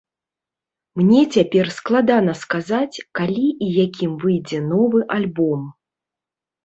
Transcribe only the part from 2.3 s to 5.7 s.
сказаць, калі і якім выйдзе новы альбом.